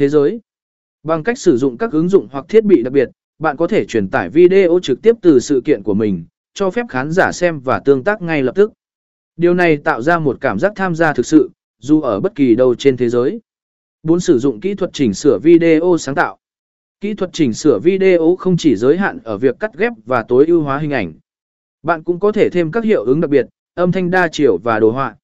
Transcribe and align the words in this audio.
Thế 0.00 0.08
giới 0.08 0.40
Bằng 1.02 1.22
cách 1.22 1.38
sử 1.38 1.56
dụng 1.56 1.78
các 1.78 1.92
ứng 1.92 2.08
dụng 2.08 2.28
hoặc 2.32 2.44
thiết 2.48 2.64
bị 2.64 2.82
đặc 2.82 2.92
biệt, 2.92 3.08
bạn 3.38 3.56
có 3.56 3.66
thể 3.66 3.84
truyền 3.84 4.08
tải 4.08 4.30
video 4.30 4.78
trực 4.82 5.02
tiếp 5.02 5.16
từ 5.22 5.40
sự 5.40 5.62
kiện 5.64 5.82
của 5.82 5.94
mình, 5.94 6.24
cho 6.54 6.70
phép 6.70 6.86
khán 6.88 7.10
giả 7.10 7.32
xem 7.32 7.60
và 7.60 7.80
tương 7.84 8.04
tác 8.04 8.22
ngay 8.22 8.42
lập 8.42 8.52
tức. 8.54 8.72
Điều 9.36 9.54
này 9.54 9.76
tạo 9.76 10.02
ra 10.02 10.18
một 10.18 10.38
cảm 10.40 10.58
giác 10.58 10.72
tham 10.76 10.94
gia 10.94 11.12
thực 11.12 11.26
sự, 11.26 11.50
dù 11.78 12.00
ở 12.00 12.20
bất 12.20 12.34
kỳ 12.34 12.54
đâu 12.54 12.74
trên 12.74 12.96
thế 12.96 13.08
giới. 13.08 13.40
4. 14.02 14.20
Sử 14.20 14.38
dụng 14.38 14.60
kỹ 14.60 14.74
thuật 14.74 14.90
chỉnh 14.92 15.14
sửa 15.14 15.38
video 15.42 15.96
sáng 15.98 16.14
tạo. 16.14 16.38
Kỹ 17.00 17.14
thuật 17.14 17.30
chỉnh 17.32 17.52
sửa 17.52 17.78
video 17.78 18.36
không 18.36 18.56
chỉ 18.56 18.76
giới 18.76 18.96
hạn 18.96 19.18
ở 19.24 19.38
việc 19.38 19.56
cắt 19.60 19.78
ghép 19.78 19.92
và 20.06 20.22
tối 20.22 20.46
ưu 20.46 20.62
hóa 20.62 20.78
hình 20.78 20.90
ảnh. 20.90 21.12
Bạn 21.82 22.02
cũng 22.02 22.20
có 22.20 22.32
thể 22.32 22.50
thêm 22.50 22.70
các 22.70 22.84
hiệu 22.84 23.04
ứng 23.04 23.20
đặc 23.20 23.30
biệt, 23.30 23.46
âm 23.74 23.92
thanh 23.92 24.10
đa 24.10 24.28
chiều 24.32 24.58
và 24.58 24.80
đồ 24.80 24.90
họa. 24.90 25.16